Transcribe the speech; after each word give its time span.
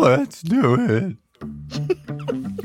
Let's 0.00 0.42
do 0.42 0.74
it. 0.74 1.16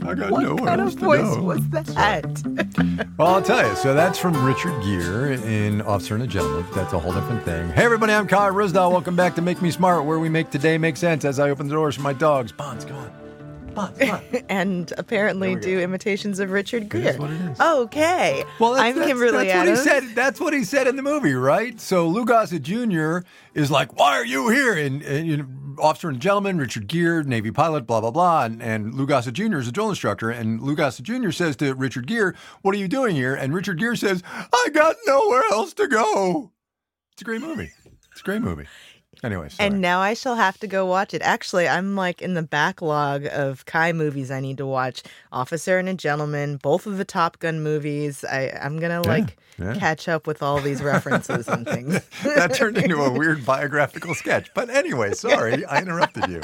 I 0.06 0.14
got 0.16 0.32
What 0.32 0.44
nowhere 0.44 0.66
kind 0.66 0.82
else 0.82 0.94
of 0.94 1.00
to 1.00 1.06
voice 1.06 1.22
go. 1.22 1.41
was 1.44 1.69
that? 1.69 3.06
Well, 3.17 3.27
I'll 3.35 3.41
tell 3.41 3.67
you. 3.67 3.75
So 3.75 3.94
that's 3.94 4.17
from 4.20 4.44
Richard 4.46 4.73
Gere 4.83 5.33
in 5.43 5.81
Officer 5.81 6.15
and 6.15 6.23
a 6.23 6.27
Gentleman. 6.27 6.65
That's 6.75 6.93
a 6.93 6.99
whole 6.99 7.13
different 7.13 7.43
thing. 7.43 7.69
Hey, 7.69 7.83
everybody, 7.85 8.13
I'm 8.13 8.27
Kai 8.27 8.49
Ryssdal. 8.49 8.91
Welcome 8.91 9.15
back 9.15 9.35
to 9.35 9.41
Make 9.41 9.61
Me 9.61 9.71
Smart, 9.71 10.05
where 10.05 10.19
we 10.19 10.29
make 10.29 10.49
today 10.51 10.77
make 10.77 10.97
sense 10.97 11.25
as 11.25 11.39
I 11.39 11.49
open 11.49 11.67
the 11.67 11.73
doors 11.75 11.96
for 11.96 12.01
my 12.01 12.13
dogs. 12.13 12.51
Bonds, 12.51 12.85
come 12.85 12.97
on. 12.97 13.22
Bonds, 13.74 13.97
come 14.01 14.21
and 14.49 14.94
apparently 14.97 15.49
There 15.55 15.60
we 15.60 15.62
do 15.78 15.79
imitations 15.79 16.40
of 16.40 16.52
Richard 16.52 16.90
Gere. 16.90 17.08
is 17.10 17.18
what 17.18 17.32
it 17.32 17.42
is. 17.42 17.60
Okay. 17.60 18.44
Well, 18.60 18.73
that's, 18.73 18.84
I'm 18.84 18.96
that's, 18.96 19.08
Kimberly 19.08 19.48
that's 19.48 19.54
Adams. 19.54 19.80
what 19.86 19.94
he 20.02 20.08
said. 20.08 20.16
That's 20.16 20.40
what 20.40 20.54
he 20.54 20.64
said 20.64 20.88
in 20.88 20.96
the 20.96 21.02
movie, 21.02 21.34
right? 21.34 21.80
So 21.80 22.08
Lou 22.08 22.26
Gossett 22.26 22.64
Jr. 22.64 23.20
is 23.54 23.70
like, 23.72 23.98
"Why 23.98 24.18
are 24.18 24.26
you 24.26 24.50
here?" 24.50 24.73
And, 24.78 25.02
and 25.02 25.28
you 25.28 25.38
know, 25.38 25.48
Officer 25.80 26.09
and 26.09 26.20
Gentleman, 26.20 26.58
Richard 26.58 26.88
Gere, 26.88 27.23
Navy 27.23 27.52
pilot, 27.52 27.88
blah 27.88 28.02
blah 28.02 28.12
blah. 28.12 28.46
And, 28.46 28.62
and 28.62 28.94
Lou 28.94 29.05
Gossett 29.08 29.34
Jr. 29.34 29.58
is 29.58 29.68
a 29.68 29.72
drill 29.72 29.90
instructor, 29.90 30.30
and 30.30 30.62
Lou 30.62 30.76
Gossett 30.76 31.05
Jr. 31.05 31.32
says 31.32 31.55
to 31.58 31.74
Richard 31.74 32.08
Gere, 32.08 32.34
"What 32.62 32.76
are 32.76 32.77
you 32.80 32.88
doing 32.88 33.16
here?" 33.16 33.34
And 33.35 33.54
Richard 33.54 33.80
Gere 33.80 33.96
says, 33.96 34.21
"I 34.32 34.70
got 34.74 34.96
nowhere 35.08 35.44
else 35.52 35.74
to 35.76 35.88
go." 35.88 36.52
It's 37.13 37.21
a 37.21 37.26
great 37.26 37.41
movie. 37.41 37.71
It's 38.12 38.21
a 38.21 38.24
great 38.24 38.41
movie. 38.41 38.66
Anyway, 39.23 39.50
sorry. 39.50 39.70
And 39.70 39.82
now 39.82 40.02
I 40.02 40.13
shall 40.13 40.36
have 40.36 40.58
to 40.59 40.68
go 40.68 40.86
watch 40.86 41.13
it. 41.13 41.22
Actually, 41.22 41.68
I'm 41.68 41.95
like 41.95 42.22
in 42.22 42.34
the 42.34 42.44
backlog 42.44 43.26
of 43.32 43.66
Kai 43.66 43.94
movies 43.94 44.30
I 44.30 44.41
need 44.41 44.58
to 44.58 44.66
watch. 44.66 45.02
Officer 45.32 45.77
and 45.77 45.88
a 45.88 45.94
Gentleman, 45.94 46.58
both 46.58 46.86
of 46.86 46.98
the 46.98 47.05
Top 47.05 47.40
Gun 47.40 47.63
movies. 47.63 48.26
I, 48.26 48.49
I'm 48.62 48.80
gonna 48.80 49.02
like 49.02 49.38
yeah. 49.58 49.76
catch 49.76 50.09
up 50.09 50.27
with 50.27 50.44
all 50.44 50.59
these 50.59 50.82
references 50.82 51.48
and 51.48 51.66
things. 51.68 51.99
that 52.23 52.54
turned 52.54 52.77
into 52.77 53.02
a 53.02 53.12
weird 53.18 53.46
biographical 53.46 54.13
sketch. 54.13 54.54
But 54.54 54.70
anyway, 54.70 55.13
sorry, 55.13 55.63
I 55.66 55.82
interrupted 55.82 56.30
you. 56.30 56.41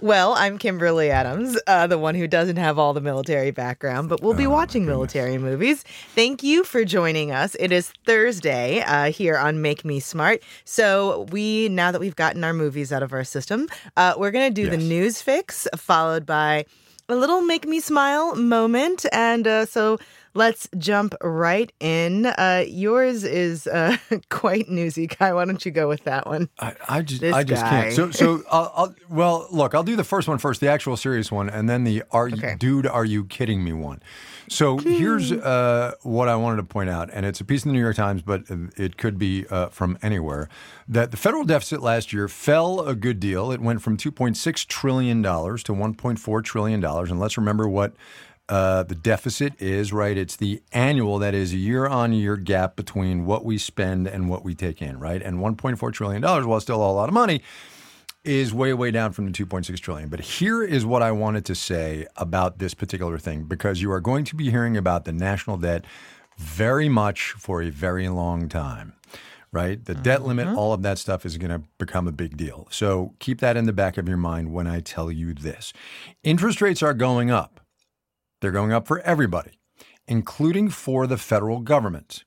Well, 0.00 0.32
I'm 0.32 0.56
Kimberly 0.56 1.10
Adams, 1.10 1.58
uh, 1.66 1.86
the 1.86 1.98
one 1.98 2.14
who 2.14 2.26
doesn't 2.26 2.56
have 2.56 2.78
all 2.78 2.94
the 2.94 3.02
military 3.02 3.50
background, 3.50 4.08
but 4.08 4.22
we'll 4.22 4.32
be 4.34 4.46
Oh, 4.46 4.50
watching 4.50 4.86
military 4.86 5.36
movies. 5.36 5.84
Thank 6.14 6.42
you 6.42 6.64
for 6.64 6.84
joining 6.86 7.30
us. 7.30 7.54
It 7.60 7.70
is 7.70 7.92
Thursday 8.06 8.80
uh, 8.80 9.12
here 9.12 9.36
on 9.36 9.60
Make 9.60 9.84
Me 9.84 10.00
Smart. 10.00 10.42
So 10.64 11.26
we 11.30 11.68
now 11.68 11.92
that 11.92 12.00
we've 12.00 12.16
gotten 12.16 12.42
our 12.44 12.54
movies 12.54 12.92
out 12.92 13.02
of 13.02 13.12
our 13.12 13.24
system, 13.24 13.68
uh, 13.96 14.14
we're 14.16 14.30
gonna 14.30 14.50
do 14.50 14.70
the 14.70 14.78
news 14.78 15.20
fix, 15.20 15.68
followed 15.76 16.24
by 16.24 16.64
a 17.10 17.14
little 17.14 17.42
make 17.42 17.66
me 17.66 17.80
smile 17.80 18.34
moment, 18.36 19.04
and 19.12 19.46
uh, 19.46 19.66
so. 19.66 19.98
Let's 20.32 20.68
jump 20.78 21.14
right 21.22 21.72
in. 21.80 22.26
Uh, 22.26 22.64
yours 22.68 23.24
is 23.24 23.66
uh, 23.66 23.96
quite 24.28 24.68
newsy, 24.68 25.08
Kai. 25.08 25.32
Why 25.32 25.44
don't 25.44 25.64
you 25.64 25.72
go 25.72 25.88
with 25.88 26.04
that 26.04 26.26
one? 26.26 26.48
I, 26.60 26.74
I 26.88 27.02
just, 27.02 27.20
This 27.20 27.34
I 27.34 27.42
just 27.42 27.62
guy. 27.64 27.70
can't. 27.70 27.94
So, 27.94 28.10
so 28.12 28.42
I'll, 28.52 28.72
I'll, 28.76 28.94
well, 29.08 29.48
look, 29.50 29.74
I'll 29.74 29.82
do 29.82 29.96
the 29.96 30.04
first 30.04 30.28
one 30.28 30.38
first, 30.38 30.60
the 30.60 30.68
actual 30.68 30.96
serious 30.96 31.32
one, 31.32 31.50
and 31.50 31.68
then 31.68 31.82
the 31.84 32.04
"Are 32.12 32.28
you, 32.28 32.54
dude? 32.56 32.86
Are 32.86 33.04
you 33.04 33.24
kidding 33.24 33.64
me?" 33.64 33.72
one. 33.72 34.02
So 34.48 34.78
here's 34.78 35.30
uh, 35.30 35.92
what 36.02 36.28
I 36.28 36.34
wanted 36.36 36.56
to 36.56 36.64
point 36.64 36.90
out, 36.90 37.08
and 37.12 37.24
it's 37.24 37.40
a 37.40 37.44
piece 37.44 37.64
in 37.64 37.68
the 37.68 37.72
New 37.72 37.80
York 37.80 37.94
Times, 37.96 38.20
but 38.22 38.42
it 38.76 38.96
could 38.96 39.16
be 39.16 39.46
uh, 39.48 39.68
from 39.68 39.96
anywhere. 40.02 40.48
That 40.88 41.12
the 41.12 41.16
federal 41.16 41.44
deficit 41.44 41.82
last 41.82 42.12
year 42.12 42.26
fell 42.26 42.80
a 42.86 42.94
good 42.96 43.20
deal. 43.20 43.52
It 43.52 43.60
went 43.60 43.80
from 43.80 43.96
2.6 43.96 44.66
trillion 44.66 45.22
dollars 45.22 45.62
to 45.64 45.72
1.4 45.72 46.44
trillion 46.44 46.80
dollars, 46.80 47.10
and 47.10 47.18
let's 47.20 47.36
remember 47.38 47.68
what. 47.68 47.94
Uh, 48.50 48.82
the 48.82 48.96
deficit 48.96 49.52
is 49.62 49.92
right. 49.92 50.18
It's 50.18 50.34
the 50.34 50.60
annual, 50.72 51.20
that 51.20 51.34
is, 51.34 51.54
year 51.54 51.86
on 51.86 52.12
year 52.12 52.36
gap 52.36 52.74
between 52.74 53.24
what 53.24 53.44
we 53.44 53.58
spend 53.58 54.08
and 54.08 54.28
what 54.28 54.44
we 54.44 54.56
take 54.56 54.82
in, 54.82 54.98
right? 54.98 55.22
And 55.22 55.38
$1.4 55.38 55.92
trillion, 55.92 56.20
while 56.20 56.60
still 56.60 56.82
a 56.82 56.90
lot 56.90 57.08
of 57.08 57.14
money, 57.14 57.42
is 58.24 58.52
way, 58.52 58.74
way 58.74 58.90
down 58.90 59.12
from 59.12 59.30
the 59.30 59.32
2.6 59.32 59.78
trillion. 59.78 60.08
But 60.08 60.18
here 60.18 60.64
is 60.64 60.84
what 60.84 61.00
I 61.00 61.12
wanted 61.12 61.44
to 61.44 61.54
say 61.54 62.08
about 62.16 62.58
this 62.58 62.74
particular 62.74 63.18
thing, 63.18 63.44
because 63.44 63.80
you 63.80 63.92
are 63.92 64.00
going 64.00 64.24
to 64.24 64.34
be 64.34 64.50
hearing 64.50 64.76
about 64.76 65.04
the 65.04 65.12
national 65.12 65.56
debt 65.56 65.84
very 66.36 66.88
much 66.88 67.30
for 67.38 67.62
a 67.62 67.70
very 67.70 68.08
long 68.08 68.48
time. 68.48 68.94
Right? 69.52 69.84
The 69.84 69.94
debt 69.94 70.22
limit, 70.22 70.46
all 70.48 70.72
of 70.72 70.82
that 70.82 70.98
stuff 70.98 71.26
is 71.26 71.36
going 71.36 71.50
to 71.50 71.62
become 71.78 72.06
a 72.06 72.12
big 72.12 72.36
deal. 72.36 72.68
So 72.70 73.14
keep 73.18 73.40
that 73.40 73.56
in 73.56 73.66
the 73.66 73.72
back 73.72 73.96
of 73.98 74.08
your 74.08 74.16
mind 74.16 74.52
when 74.52 74.68
I 74.68 74.80
tell 74.80 75.10
you 75.10 75.34
this. 75.34 75.72
Interest 76.22 76.60
rates 76.60 76.82
are 76.84 76.94
going 76.94 77.30
up. 77.32 77.59
They're 78.40 78.50
going 78.50 78.72
up 78.72 78.86
for 78.86 79.00
everybody, 79.00 79.52
including 80.06 80.70
for 80.70 81.06
the 81.06 81.18
federal 81.18 81.60
government. 81.60 82.24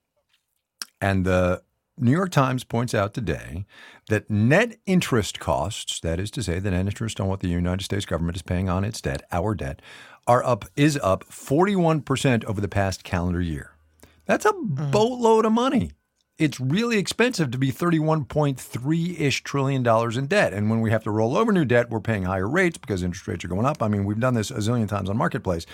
And 1.02 1.26
the 1.26 1.64
New 1.98 2.12
York 2.12 2.32
Times 2.32 2.64
points 2.64 2.94
out 2.94 3.14
today 3.14 3.66
that 4.10 4.30
net 4.30 4.78
interest 4.86 5.40
costs, 5.40 6.00
that 6.00 6.20
is 6.20 6.32
to 6.32 6.44
say, 6.44 6.60
the 6.60 6.72
net 6.72 6.86
interest 6.88 7.20
on 7.20 7.28
what 7.28 7.42
the 7.42 7.48
United 7.48 7.84
States 7.84 8.06
government 8.06 8.36
is 8.38 8.42
paying 8.42 8.70
on 8.70 8.84
its 8.84 9.02
debt, 9.02 9.24
our 9.32 9.54
debt, 9.54 9.82
are 10.26 10.44
up 10.44 10.66
is 10.76 10.98
up 11.04 11.26
41% 11.26 12.46
over 12.46 12.62
the 12.62 12.68
past 12.68 13.04
calendar 13.04 13.42
year. 13.42 13.72
That's 14.26 14.46
a 14.46 14.54
mm. 14.54 14.92
boatload 14.92 15.46
of 15.46 15.52
money. 15.52 15.92
It's 16.40 16.60
really 16.60 16.98
expensive 16.98 17.52
to 17.52 17.60
be 17.60 17.72
31.3 17.72 19.20
ish 19.20 19.44
trillion 19.44 19.84
dollars 19.84 20.18
in 20.18 20.26
debt. 20.26 20.52
And 20.52 20.70
when 20.70 20.82
we 20.82 20.90
have 20.90 21.04
to 21.04 21.12
roll 21.12 21.38
over 21.38 21.52
new 21.52 21.66
debt, 21.66 21.92
we're 21.92 22.00
paying 22.00 22.24
higher 22.24 22.50
rates 22.50 22.78
because 22.78 23.04
interest 23.04 23.28
rates 23.28 23.46
are 23.46 23.50
going 23.50 23.68
up. 23.68 23.84
I 23.84 23.88
mean, 23.88 24.04
we've 24.04 24.20
done 24.20 24.34
this 24.34 24.50
a 24.50 24.56
zillion 24.56 24.88
times 24.88 25.10
on 25.10 25.18
Marketplace. 25.18 25.68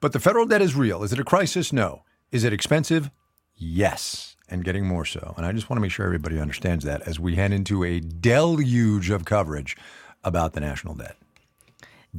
But 0.00 0.12
the 0.12 0.20
federal 0.20 0.46
debt 0.46 0.62
is 0.62 0.74
real. 0.74 1.02
Is 1.02 1.12
it 1.12 1.18
a 1.18 1.24
crisis? 1.24 1.72
No. 1.72 2.02
Is 2.30 2.44
it 2.44 2.52
expensive? 2.52 3.10
Yes. 3.54 4.36
And 4.48 4.64
getting 4.64 4.86
more 4.86 5.04
so. 5.04 5.34
And 5.36 5.44
I 5.44 5.52
just 5.52 5.68
want 5.68 5.76
to 5.76 5.82
make 5.82 5.92
sure 5.92 6.06
everybody 6.06 6.40
understands 6.40 6.84
that 6.84 7.02
as 7.02 7.20
we 7.20 7.36
head 7.36 7.52
into 7.52 7.84
a 7.84 8.00
deluge 8.00 9.10
of 9.10 9.24
coverage 9.26 9.76
about 10.24 10.54
the 10.54 10.60
national 10.60 10.94
debt. 10.94 11.16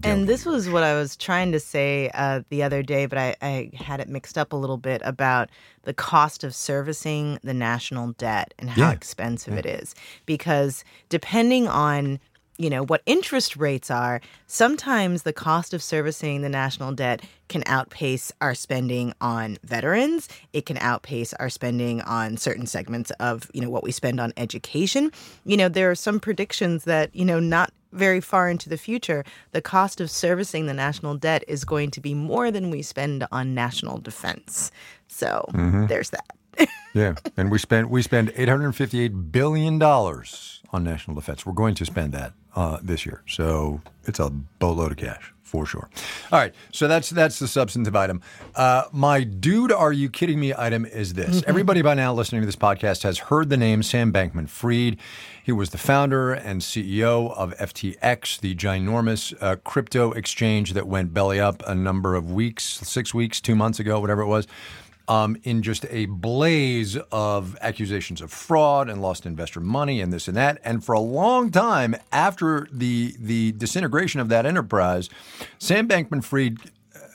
And 0.01 0.27
this 0.27 0.45
was 0.45 0.69
what 0.69 0.83
I 0.83 0.95
was 0.95 1.15
trying 1.15 1.51
to 1.51 1.59
say 1.59 2.09
uh, 2.13 2.41
the 2.49 2.63
other 2.63 2.81
day, 2.81 3.05
but 3.05 3.17
I, 3.17 3.35
I 3.41 3.69
had 3.75 3.99
it 3.99 4.09
mixed 4.09 4.37
up 4.37 4.51
a 4.51 4.55
little 4.55 4.77
bit 4.77 5.01
about 5.05 5.49
the 5.83 5.93
cost 5.93 6.43
of 6.43 6.55
servicing 6.55 7.37
the 7.43 7.53
national 7.53 8.13
debt 8.13 8.53
and 8.57 8.71
how 8.71 8.89
Yeah. 8.89 8.91
expensive 8.91 9.55
it 9.55 9.65
is. 9.65 9.93
Because 10.25 10.83
depending 11.09 11.67
on 11.67 12.19
you 12.59 12.69
know 12.69 12.83
what 12.85 13.01
interest 13.07 13.55
rates 13.57 13.89
are 13.89 14.21
sometimes 14.45 15.23
the 15.23 15.33
cost 15.33 15.73
of 15.73 15.81
servicing 15.81 16.43
the 16.43 16.49
national 16.49 16.91
debt 16.91 17.23
can 17.49 17.63
outpace 17.65 18.31
our 18.41 18.53
spending 18.53 19.11
on 19.19 19.57
veterans 19.63 20.29
it 20.53 20.67
can 20.67 20.77
outpace 20.77 21.33
our 21.39 21.49
spending 21.49 21.99
on 22.01 22.37
certain 22.37 22.67
segments 22.67 23.09
of 23.19 23.49
you 23.55 23.59
know 23.61 23.71
what 23.71 23.83
we 23.83 23.91
spend 23.91 24.19
on 24.19 24.31
education 24.37 25.11
you 25.45 25.57
know 25.57 25.67
there 25.67 25.89
are 25.89 25.95
some 25.95 26.19
predictions 26.19 26.83
that 26.83 27.13
you 27.15 27.25
know 27.25 27.39
not 27.39 27.73
very 27.93 28.19
far 28.21 28.49
into 28.49 28.69
the 28.69 28.77
future 28.77 29.23
the 29.51 29.61
cost 29.61 30.01
of 30.01 30.09
servicing 30.09 30.65
the 30.65 30.73
national 30.73 31.15
debt 31.15 31.43
is 31.47 31.63
going 31.65 31.91
to 31.91 32.01
be 32.01 32.13
more 32.13 32.51
than 32.51 32.69
we 32.69 32.81
spend 32.81 33.25
on 33.31 33.53
national 33.53 33.97
defense. 33.99 34.71
So 35.07 35.45
mm-hmm. 35.53 35.87
there's 35.87 36.11
that. 36.11 36.25
Yeah, 36.95 37.15
and 37.35 37.49
we 37.49 37.57
spend 37.57 37.89
we 37.89 38.03
spend 38.03 38.31
858 38.35 39.31
billion 39.31 39.79
dollars 39.79 40.61
on 40.71 40.83
national 40.83 41.15
defense. 41.15 41.43
We're 41.43 41.53
going 41.53 41.73
to 41.73 41.85
spend 41.85 42.13
that 42.13 42.33
uh, 42.55 42.79
this 42.81 43.05
year, 43.05 43.23
so 43.27 43.81
it's 44.05 44.19
a 44.19 44.29
boatload 44.29 44.91
of 44.91 44.97
cash 44.97 45.33
for 45.53 45.67
sure. 45.67 45.87
All 46.31 46.39
right, 46.39 46.51
so 46.71 46.87
that's 46.87 47.11
that's 47.11 47.37
the 47.37 47.47
substantive 47.47 47.95
item. 47.95 48.21
Uh, 48.55 48.85
my 48.91 49.23
dude, 49.23 49.71
are 49.71 49.93
you 49.93 50.09
kidding 50.09 50.39
me? 50.39 50.51
Item 50.57 50.83
is 50.83 51.13
this. 51.13 51.43
Everybody 51.45 51.83
by 51.83 51.93
now 51.93 52.11
listening 52.11 52.41
to 52.41 52.47
this 52.47 52.55
podcast 52.55 53.03
has 53.03 53.19
heard 53.19 53.49
the 53.49 53.57
name 53.57 53.83
Sam 53.83 54.11
Bankman-Fried. 54.11 54.97
He 55.43 55.51
was 55.51 55.69
the 55.69 55.77
founder 55.77 56.33
and 56.33 56.61
CEO 56.61 57.31
of 57.37 57.55
FTX, 57.57 58.39
the 58.39 58.55
ginormous 58.55 59.35
uh, 59.41 59.57
crypto 59.57 60.11
exchange 60.13 60.73
that 60.73 60.87
went 60.87 61.13
belly 61.13 61.39
up 61.39 61.61
a 61.67 61.75
number 61.75 62.15
of 62.15 62.31
weeks, 62.31 62.63
six 62.63 63.13
weeks, 63.13 63.39
two 63.39 63.55
months 63.55 63.79
ago, 63.79 63.99
whatever 63.99 64.23
it 64.23 64.27
was 64.27 64.47
um, 65.07 65.37
in 65.43 65.61
just 65.61 65.85
a 65.89 66.05
blaze 66.05 66.97
of 67.11 67.57
accusations 67.61 68.21
of 68.21 68.31
fraud 68.31 68.89
and 68.89 69.01
lost 69.01 69.25
investor 69.25 69.59
money 69.59 70.01
and 70.01 70.13
this 70.13 70.27
and 70.27 70.37
that. 70.37 70.59
And 70.63 70.83
for 70.83 70.93
a 70.93 70.99
long 70.99 71.51
time 71.51 71.95
after 72.11 72.67
the 72.71 73.15
the 73.19 73.51
disintegration 73.53 74.19
of 74.19 74.29
that 74.29 74.45
enterprise, 74.45 75.09
Sam 75.59 75.87
Bankman-Fried. 75.87 76.57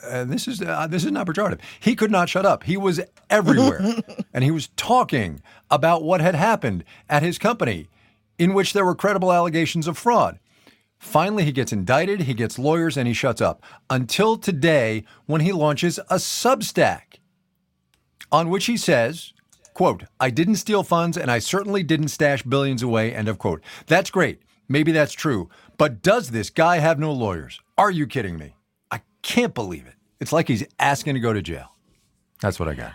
Uh, 0.09 0.25
this 0.25 0.47
is 0.47 0.63
uh, 0.63 0.87
this 0.87 1.05
is 1.05 1.11
not 1.11 1.27
pejorative. 1.27 1.61
He 1.81 1.97
could 1.97 2.11
not 2.11 2.29
shut 2.29 2.47
up. 2.47 2.63
He 2.63 2.77
was 2.77 3.01
everywhere, 3.29 3.97
and 4.33 4.45
he 4.45 4.51
was 4.51 4.69
talking 4.77 5.43
about 5.71 6.05
what 6.05 6.21
had 6.21 6.37
happened 6.37 6.85
at 7.09 7.23
his 7.23 7.37
company, 7.37 7.89
in 8.39 8.55
which 8.55 8.73
there 8.73 8.85
were 8.85 8.95
credible 8.95 9.33
allegations 9.33 9.89
of 9.89 9.99
fraud. 9.99 10.39
Finally, 10.99 11.45
he 11.45 11.53
gets 11.53 11.73
indicted, 11.73 12.23
he 12.23 12.35
gets 12.35 12.59
lawyers, 12.59 12.97
and 12.97 13.07
he 13.07 13.15
shuts 13.15 13.41
up 13.41 13.63
until 13.91 14.37
today 14.37 15.05
when 15.27 15.41
he 15.41 15.53
launches 15.53 15.99
a 16.11 16.17
Substack 16.17 17.08
on 18.33 18.49
which 18.51 18.67
he 18.67 18.77
says, 18.77 19.33
quote, 19.75 20.05
I 20.21 20.31
didn't 20.31 20.57
steal 20.57 20.83
funds 20.83 21.17
and 21.17 21.31
I 21.31 21.39
certainly 21.39 21.83
didn't 21.83 22.09
stash 22.09 22.43
billions 22.43 22.83
away, 22.83 23.15
end 23.15 23.29
of 23.29 23.39
quote. 23.39 23.63
That's 23.87 24.11
great. 24.11 24.41
Maybe 24.69 24.93
that's 24.93 25.13
true. 25.13 25.49
But 25.79 26.03
does 26.03 26.31
this 26.31 26.51
guy 26.51 26.79
have 26.79 26.99
no 26.99 27.13
lawyers? 27.13 27.61
Are 27.79 27.91
you 27.91 28.07
kidding 28.07 28.37
me? 28.39 28.55
I 28.91 29.01
can't 29.23 29.55
believe 29.55 29.87
it. 29.87 29.95
It's 30.21 30.33
like 30.33 30.49
he's 30.49 30.65
asking 30.79 31.15
to 31.15 31.21
go 31.21 31.33
to 31.33 31.41
jail. 31.41 31.73
That's 32.41 32.59
what 32.59 32.69
I 32.69 32.75
got. 32.75 32.93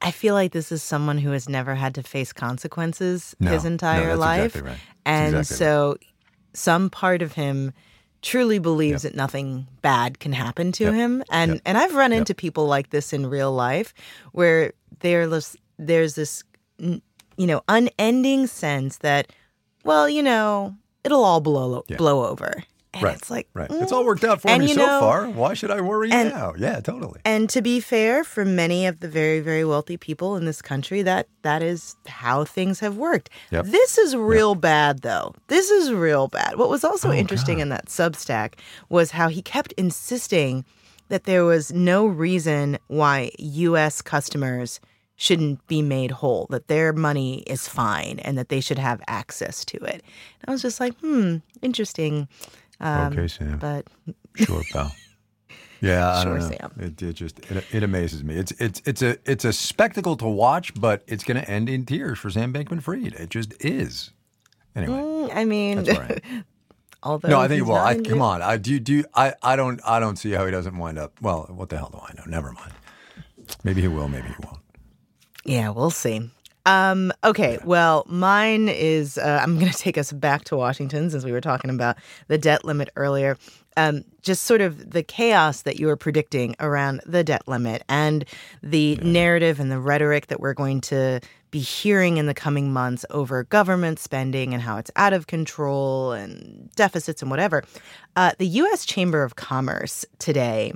I 0.00 0.10
feel 0.10 0.34
like 0.34 0.50
this 0.52 0.72
is 0.72 0.82
someone 0.82 1.18
who 1.18 1.30
has 1.30 1.48
never 1.48 1.76
had 1.76 1.94
to 1.94 2.02
face 2.02 2.32
consequences 2.32 3.36
No, 3.38 3.52
his 3.52 3.62
no, 3.64 3.68
entire 3.70 4.08
that's 4.08 4.18
life. 4.18 4.44
exactly 4.56 4.70
right. 4.72 4.80
And 5.06 5.36
exactly 5.36 5.56
so 5.56 5.96
some 6.54 6.90
part 6.90 7.22
of 7.22 7.32
him 7.32 7.72
truly 8.22 8.58
believes 8.58 9.02
that 9.02 9.14
nothing 9.14 9.66
bad 9.82 10.18
can 10.20 10.32
happen 10.32 10.72
to 10.72 10.92
him. 10.92 11.22
And 11.30 11.60
and 11.66 11.76
I've 11.76 11.94
run 11.94 12.12
into 12.12 12.34
people 12.34 12.66
like 12.66 12.90
this 12.90 13.12
in 13.12 13.26
real 13.26 13.52
life 13.52 13.92
where 14.32 14.72
there's 15.00 15.56
there's 15.78 16.14
this 16.14 16.44
you 16.78 17.00
know 17.46 17.62
unending 17.68 18.46
sense 18.46 18.98
that 18.98 19.32
well, 19.84 20.08
you 20.08 20.22
know, 20.22 20.76
it'll 21.04 21.24
all 21.24 21.40
blow 21.40 21.82
blow 21.98 22.26
over. 22.26 22.62
And 22.94 23.02
Right. 23.04 23.16
it's 23.16 23.30
like 23.30 23.48
right. 23.54 23.70
mm. 23.70 23.82
It's 23.82 23.90
all 23.90 24.04
worked 24.04 24.22
out 24.22 24.42
for 24.42 24.48
And 24.50 24.62
me 24.64 24.74
so 24.74 24.84
know- 24.84 25.00
far. 25.00 25.26
Why 25.28 25.54
should 25.54 25.70
I 25.70 25.80
worry 25.80 26.10
and- 26.12 26.28
now? 26.28 26.52
Yeah, 26.58 26.80
totally. 26.80 27.20
And 27.24 27.48
to 27.50 27.62
be 27.62 27.80
fair, 27.80 28.22
for 28.22 28.44
many 28.44 28.86
of 28.86 29.00
the 29.00 29.08
very, 29.08 29.40
very 29.40 29.64
wealthy 29.64 29.96
people 29.96 30.36
in 30.36 30.44
this 30.44 30.60
country, 30.60 31.00
that 31.02 31.26
that 31.40 31.62
is 31.62 31.96
how 32.06 32.44
things 32.44 32.80
have 32.80 32.96
worked. 32.98 33.30
Yep. 33.50 33.66
This 33.66 33.96
is 33.96 34.14
real 34.14 34.54
bad, 34.54 35.00
though. 35.00 35.34
This 35.48 35.70
is 35.70 35.90
real 35.92 36.28
bad. 36.28 36.56
What 36.56 36.68
was 36.68 36.84
also 36.84 37.08
Oh, 37.08 37.12
interesting 37.12 37.60
in 37.60 37.70
that 37.70 37.86
Substack 37.86 38.54
was 38.90 39.12
how 39.12 39.28
he 39.28 39.40
kept 39.40 39.72
insisting 39.72 40.64
that 41.08 41.24
there 41.24 41.44
was 41.44 41.72
no 41.72 42.04
reason 42.06 42.78
why 42.88 43.30
U.S. 43.38 44.02
customers 44.02 44.80
shouldn't 45.16 45.64
be 45.68 45.82
made 45.82 46.10
whole, 46.10 46.46
that 46.50 46.68
their 46.68 46.92
money 46.92 47.40
is 47.46 47.68
fine, 47.68 48.18
and 48.20 48.36
that 48.36 48.48
they 48.48 48.60
should 48.60 48.78
have 48.78 49.00
access 49.06 49.64
to 49.64 49.76
it. 49.78 50.02
And 50.40 50.48
I 50.48 50.50
was 50.50 50.62
just 50.62 50.80
like, 50.80 50.98
hmm, 51.00 51.36
interesting. 51.60 52.28
Um, 52.82 53.12
okay, 53.12 53.28
Sam. 53.28 53.58
But 53.58 53.86
Sure, 54.34 54.62
pal. 54.72 54.94
Yeah, 55.80 56.12
I 56.12 56.22
Sure, 56.22 56.38
don't 56.38 56.48
know. 56.50 56.56
Sam. 56.56 56.72
It, 56.78 57.02
it 57.02 57.12
just 57.14 57.40
it, 57.50 57.64
it 57.72 57.82
amazes 57.82 58.22
me. 58.22 58.36
It's 58.36 58.52
it's 58.52 58.80
it's 58.86 59.02
a 59.02 59.16
it's 59.28 59.44
a 59.44 59.52
spectacle 59.52 60.16
to 60.18 60.28
watch, 60.28 60.72
but 60.80 61.02
it's 61.08 61.24
going 61.24 61.42
to 61.42 61.50
end 61.50 61.68
in 61.68 61.84
tears 61.84 62.20
for 62.20 62.30
Sam 62.30 62.52
Bankman-Fried. 62.52 63.14
It 63.14 63.30
just 63.30 63.52
is. 63.64 64.12
Anyway, 64.76 64.94
mm, 64.96 65.30
I 65.34 65.44
mean, 65.44 65.82
that's 65.82 65.98
all 65.98 66.04
right. 66.04 66.22
although 67.02 67.28
No, 67.28 67.40
I 67.40 67.48
think 67.48 67.66
well, 67.66 67.84
I, 67.84 67.98
come 68.00 68.22
on. 68.22 68.42
I 68.42 68.58
do 68.58 68.78
do 68.78 69.02
I 69.12 69.34
I 69.42 69.56
don't 69.56 69.80
I 69.84 69.98
don't 69.98 70.14
see 70.14 70.30
how 70.30 70.44
he 70.46 70.52
doesn't 70.52 70.78
wind 70.78 70.98
up. 71.00 71.20
Well, 71.20 71.46
what 71.50 71.68
the 71.68 71.78
hell 71.78 71.90
do 71.92 71.98
I 71.98 72.12
know? 72.14 72.24
Never 72.26 72.52
mind. 72.52 72.72
Maybe 73.64 73.80
he 73.80 73.88
will, 73.88 74.06
maybe 74.06 74.28
he 74.28 74.34
won't. 74.44 74.60
Yeah, 75.44 75.70
we'll 75.70 75.90
see. 75.90 76.30
Um, 76.64 77.12
okay, 77.24 77.58
well, 77.64 78.04
mine 78.08 78.68
is 78.68 79.18
uh, 79.18 79.40
I'm 79.42 79.58
going 79.58 79.72
to 79.72 79.78
take 79.78 79.98
us 79.98 80.12
back 80.12 80.44
to 80.44 80.56
Washington 80.56 81.10
since 81.10 81.24
we 81.24 81.32
were 81.32 81.40
talking 81.40 81.70
about 81.70 81.96
the 82.28 82.38
debt 82.38 82.64
limit 82.64 82.90
earlier. 82.96 83.36
Um, 83.76 84.04
just 84.20 84.44
sort 84.44 84.60
of 84.60 84.90
the 84.90 85.02
chaos 85.02 85.62
that 85.62 85.80
you 85.80 85.86
were 85.86 85.96
predicting 85.96 86.54
around 86.60 87.00
the 87.06 87.24
debt 87.24 87.48
limit 87.48 87.82
and 87.88 88.24
the 88.62 88.96
narrative 88.96 89.58
and 89.60 89.72
the 89.72 89.80
rhetoric 89.80 90.26
that 90.26 90.40
we're 90.40 90.52
going 90.52 90.82
to 90.82 91.20
be 91.50 91.60
hearing 91.60 92.18
in 92.18 92.26
the 92.26 92.34
coming 92.34 92.72
months 92.72 93.04
over 93.10 93.44
government 93.44 93.98
spending 93.98 94.52
and 94.52 94.62
how 94.62 94.76
it's 94.76 94.90
out 94.96 95.12
of 95.12 95.26
control 95.26 96.12
and 96.12 96.70
deficits 96.76 97.22
and 97.22 97.30
whatever. 97.30 97.64
Uh, 98.14 98.32
the 98.38 98.46
U.S. 98.46 98.84
Chamber 98.84 99.22
of 99.22 99.36
Commerce 99.36 100.04
today 100.18 100.72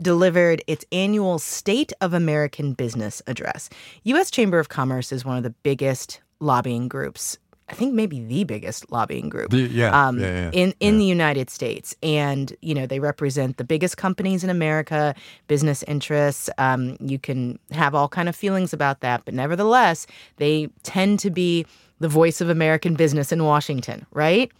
delivered 0.00 0.62
its 0.66 0.84
annual 0.92 1.38
State 1.38 1.92
of 2.00 2.14
American 2.14 2.72
Business 2.72 3.22
address. 3.26 3.68
U.S. 4.04 4.30
Chamber 4.30 4.58
of 4.58 4.68
Commerce 4.68 5.12
is 5.12 5.24
one 5.24 5.36
of 5.36 5.42
the 5.42 5.50
biggest 5.62 6.20
lobbying 6.40 6.88
groups. 6.88 7.38
I 7.70 7.74
think 7.74 7.92
maybe 7.92 8.24
the 8.24 8.44
biggest 8.44 8.90
lobbying 8.90 9.28
group 9.28 9.50
The- 9.50 9.68
yeah, 9.68 9.90
um, 10.08 10.18
yeah, 10.18 10.26
yeah, 10.26 10.50
in 10.54 10.72
in 10.80 10.98
the 10.98 11.04
United 11.04 11.50
States, 11.50 11.94
and 12.02 12.56
you 12.62 12.74
know 12.74 12.86
they 12.86 12.98
represent 12.98 13.58
the 13.58 13.64
biggest 13.64 13.98
companies 13.98 14.42
in 14.42 14.48
America, 14.48 15.14
business 15.48 15.82
interests. 15.82 16.48
Um, 16.56 16.96
you 16.98 17.18
can 17.18 17.58
have 17.72 17.94
all 17.94 18.08
kind 18.08 18.26
of 18.28 18.34
feelings 18.34 18.72
about 18.72 19.00
that, 19.00 19.26
but 19.26 19.34
nevertheless, 19.34 20.06
they 20.36 20.70
tend 20.82 21.18
to 21.20 21.30
be 21.30 21.66
the 22.00 22.08
voice 22.08 22.40
of 22.40 22.48
American 22.48 22.94
business 22.94 23.32
in 23.32 23.44
Washington, 23.44 24.06
right? 24.12 24.50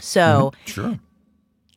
So 0.00 0.52
Sure. 0.64 0.98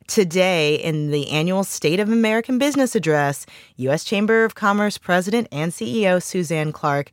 Today 0.06 0.76
in 0.76 1.10
the 1.10 1.30
annual 1.30 1.64
State 1.64 2.00
of 2.00 2.10
American 2.10 2.58
Business 2.58 2.94
address, 2.94 3.46
U.S. 3.76 4.04
Chamber 4.04 4.44
of 4.44 4.54
Commerce 4.54 4.98
President 4.98 5.48
and 5.50 5.72
CEO 5.72 6.22
Suzanne 6.22 6.72
Clark 6.72 7.10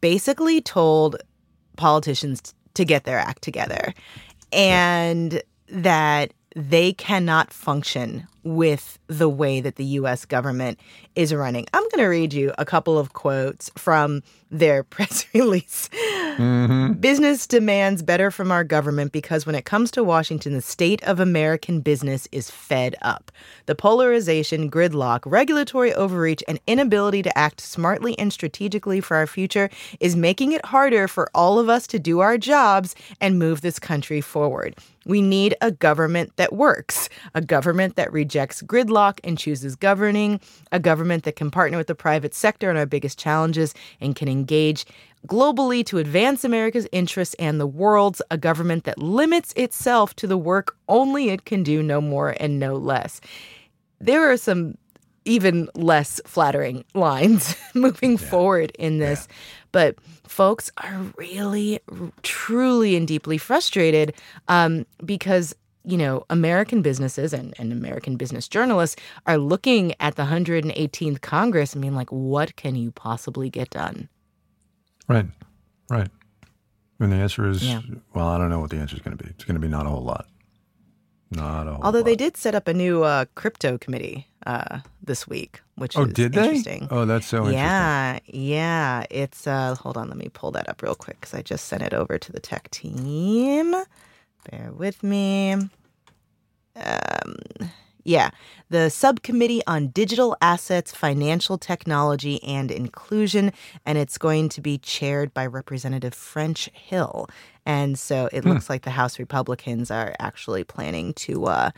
basically 0.00 0.60
told 0.60 1.16
politicians 1.76 2.54
to 2.74 2.84
get 2.84 3.04
their 3.04 3.18
act 3.18 3.42
together 3.42 3.94
and 4.52 5.42
that 5.68 6.32
they 6.54 6.92
cannot 6.92 7.52
function 7.52 8.26
with 8.44 8.98
the 9.06 9.28
way 9.28 9.60
that 9.60 9.76
the 9.76 9.84
US 9.84 10.24
government 10.24 10.78
is 11.14 11.34
running. 11.34 11.66
I'm 11.72 11.82
going 11.84 11.98
to 11.98 12.06
read 12.06 12.32
you 12.32 12.52
a 12.58 12.64
couple 12.64 12.98
of 12.98 13.12
quotes 13.12 13.70
from 13.76 14.22
their 14.50 14.82
press 14.94 15.26
release. 15.34 15.88
Mm-hmm. 16.36 16.94
Business 16.94 17.46
demands 17.46 18.02
better 18.02 18.30
from 18.30 18.50
our 18.50 18.64
government 18.64 19.12
because 19.12 19.46
when 19.46 19.54
it 19.54 19.64
comes 19.64 19.90
to 19.92 20.04
Washington, 20.04 20.52
the 20.52 20.62
state 20.62 21.02
of 21.04 21.20
American 21.20 21.80
business 21.80 22.28
is 22.32 22.50
fed 22.50 22.96
up. 23.02 23.30
The 23.66 23.74
polarization, 23.74 24.70
gridlock, 24.70 25.20
regulatory 25.24 25.92
overreach, 25.94 26.42
and 26.48 26.60
inability 26.66 27.22
to 27.22 27.38
act 27.38 27.60
smartly 27.60 28.18
and 28.18 28.32
strategically 28.32 29.00
for 29.00 29.16
our 29.16 29.26
future 29.26 29.70
is 30.00 30.16
making 30.16 30.52
it 30.52 30.64
harder 30.66 31.08
for 31.08 31.30
all 31.34 31.58
of 31.58 31.68
us 31.68 31.86
to 31.88 31.98
do 31.98 32.20
our 32.20 32.38
jobs 32.38 32.94
and 33.20 33.38
move 33.38 33.60
this 33.60 33.78
country 33.78 34.20
forward. 34.20 34.76
We 35.06 35.20
need 35.20 35.54
a 35.60 35.70
government 35.70 36.36
that 36.36 36.54
works, 36.54 37.08
a 37.34 37.42
government 37.42 37.96
that 37.96 38.12
rejects 38.34 38.62
gridlock 38.62 39.20
and 39.22 39.38
chooses 39.38 39.76
governing, 39.76 40.40
a 40.72 40.80
government 40.80 41.22
that 41.22 41.36
can 41.36 41.52
partner 41.52 41.78
with 41.78 41.86
the 41.86 41.94
private 41.94 42.34
sector 42.34 42.68
on 42.68 42.76
our 42.76 42.86
biggest 42.86 43.16
challenges 43.16 43.72
and 44.00 44.16
can 44.16 44.26
engage 44.26 44.84
globally 45.28 45.86
to 45.86 45.98
advance 45.98 46.42
America's 46.42 46.88
interests 46.90 47.36
and 47.38 47.60
the 47.60 47.66
world's, 47.66 48.20
a 48.32 48.36
government 48.36 48.82
that 48.84 48.98
limits 48.98 49.52
itself 49.56 50.16
to 50.16 50.26
the 50.26 50.36
work 50.36 50.76
only 50.88 51.30
it 51.30 51.44
can 51.44 51.62
do, 51.62 51.80
no 51.80 52.00
more 52.00 52.34
and 52.40 52.58
no 52.58 52.74
less. 52.74 53.20
There 54.00 54.28
are 54.28 54.36
some 54.36 54.76
even 55.24 55.68
less 55.76 56.20
flattering 56.26 56.84
lines 56.94 57.56
moving 57.74 58.16
forward 58.16 58.72
in 58.78 58.98
this. 58.98 59.28
But 59.72 59.96
folks 60.26 60.70
are 60.78 61.00
really, 61.16 61.80
truly, 62.22 62.96
and 62.96 63.08
deeply 63.08 63.38
frustrated 63.38 64.12
um, 64.48 64.86
because, 65.04 65.54
you 65.84 65.96
know, 65.98 66.24
American 66.30 66.82
businesses 66.82 67.32
and, 67.32 67.54
and 67.58 67.72
American 67.72 68.16
business 68.16 68.48
journalists 68.48 68.96
are 69.26 69.38
looking 69.38 69.94
at 70.00 70.16
the 70.16 70.24
118th 70.24 71.20
Congress 71.20 71.72
and 71.74 71.82
being 71.82 71.94
like, 71.94 72.10
what 72.10 72.56
can 72.56 72.74
you 72.76 72.90
possibly 72.90 73.50
get 73.50 73.70
done? 73.70 74.08
Right. 75.08 75.26
Right. 75.90 76.08
And 77.00 77.12
the 77.12 77.16
answer 77.16 77.46
is 77.48 77.62
Yeah. 77.62 77.82
well, 78.14 78.28
I 78.28 78.38
don't 78.38 78.48
know 78.50 78.60
what 78.60 78.70
the 78.70 78.78
answer 78.78 78.96
is 78.96 79.02
going 79.02 79.16
to 79.16 79.22
be. 79.22 79.28
It's 79.30 79.44
going 79.44 79.56
to 79.56 79.60
be 79.60 79.68
not 79.68 79.84
a 79.86 79.90
whole 79.90 80.02
lot. 80.04 80.26
Not 81.30 81.66
a 81.66 81.72
whole 81.74 81.84
Although 81.84 81.98
lot. 81.98 82.04
they 82.06 82.16
did 82.16 82.36
set 82.36 82.54
up 82.54 82.68
a 82.68 82.74
new 82.74 83.02
uh, 83.02 83.24
crypto 83.34 83.76
committee 83.76 84.28
uh, 84.46 84.78
this 85.02 85.26
week, 85.26 85.60
which 85.74 85.96
Oh, 85.98 86.04
is 86.04 86.12
did 86.12 86.32
they? 86.32 86.44
interesting. 86.44 86.86
Oh, 86.90 87.04
that's 87.04 87.26
so 87.26 87.38
interesting. 87.38 87.58
Yeah, 87.60 88.18
yeah. 88.26 89.04
It's 89.10 89.46
uh 89.46 89.74
hold 89.74 89.96
on, 89.96 90.08
let 90.08 90.16
me 90.16 90.28
pull 90.32 90.52
that 90.52 90.68
up 90.68 90.80
real 90.80 90.94
quick 90.94 91.20
because 91.20 91.34
I 91.34 91.42
just 91.42 91.66
sent 91.66 91.82
it 91.82 91.92
over 91.92 92.18
to 92.18 92.32
the 92.32 92.40
tech 92.40 92.70
team. 92.70 93.74
Bear 94.50 94.72
with 94.72 95.02
me. 95.02 95.52
Um 96.76 97.36
yeah, 98.04 98.30
the 98.68 98.90
subcommittee 98.90 99.62
on 99.66 99.88
digital 99.88 100.36
assets, 100.42 100.92
financial 100.92 101.56
technology, 101.56 102.42
and 102.42 102.70
inclusion, 102.70 103.50
and 103.86 103.96
it's 103.96 104.18
going 104.18 104.50
to 104.50 104.60
be 104.60 104.76
chaired 104.76 105.32
by 105.32 105.46
Representative 105.46 106.12
French 106.12 106.68
Hill. 106.74 107.28
And 107.64 107.98
so 107.98 108.28
it 108.30 108.44
looks 108.44 108.68
like 108.68 108.82
the 108.82 108.90
House 108.90 109.18
Republicans 109.18 109.90
are 109.90 110.14
actually 110.18 110.64
planning 110.64 111.14
to 111.14 111.46
uh, 111.46 111.70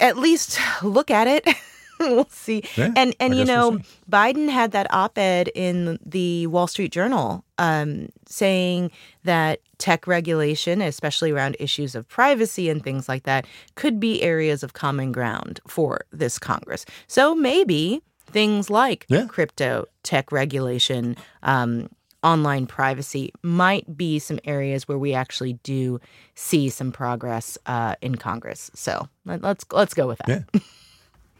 at 0.00 0.16
least 0.16 0.58
look 0.82 1.12
at 1.12 1.28
it. 1.28 1.46
we'll 2.00 2.28
see. 2.28 2.62
Yeah, 2.76 2.92
and 2.96 3.14
and 3.20 3.34
you 3.34 3.44
guess 3.44 3.56
we'll 3.56 3.72
know. 3.72 3.78
Biden 4.10 4.48
had 4.48 4.72
that 4.72 4.92
op-ed 4.92 5.48
in 5.54 5.98
the 6.04 6.46
Wall 6.48 6.66
Street 6.66 6.92
Journal 6.92 7.44
um, 7.58 8.08
saying 8.26 8.90
that 9.24 9.60
tech 9.78 10.06
regulation, 10.06 10.80
especially 10.82 11.30
around 11.30 11.56
issues 11.60 11.94
of 11.94 12.08
privacy 12.08 12.68
and 12.68 12.82
things 12.82 13.08
like 13.08 13.24
that, 13.24 13.46
could 13.74 13.98
be 14.00 14.22
areas 14.22 14.62
of 14.62 14.72
common 14.72 15.12
ground 15.12 15.60
for 15.66 16.00
this 16.12 16.38
Congress. 16.38 16.84
So 17.06 17.34
maybe 17.34 18.02
things 18.26 18.70
like 18.70 19.06
Yeah. 19.08 19.26
crypto, 19.26 19.86
tech 20.02 20.32
regulation, 20.32 21.16
um, 21.42 21.88
online 22.22 22.66
privacy 22.66 23.30
might 23.42 23.96
be 23.98 24.18
some 24.18 24.38
areas 24.44 24.88
where 24.88 24.96
we 24.98 25.12
actually 25.12 25.54
do 25.62 26.00
see 26.34 26.70
some 26.70 26.90
progress 26.90 27.58
uh, 27.66 27.94
in 28.00 28.14
Congress. 28.14 28.70
So 28.74 29.08
let, 29.26 29.42
let's 29.42 29.64
let's 29.72 29.92
go 29.92 30.06
with 30.06 30.18
that. 30.26 30.44
Yeah. 30.54 30.60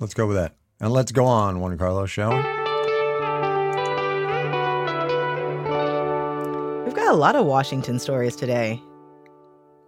let's 0.04 0.12
go 0.12 0.26
with 0.26 0.36
that. 0.36 0.54
And 0.80 0.92
let's 0.92 1.12
go 1.12 1.24
on, 1.24 1.60
Juan 1.60 1.78
Carlos, 1.78 2.10
shall 2.10 2.28
we? 2.28 2.36
We've 6.84 6.94
got 6.94 7.10
a 7.10 7.16
lot 7.16 7.34
of 7.36 7.46
Washington 7.46 7.98
stories 7.98 8.36
today. 8.36 8.82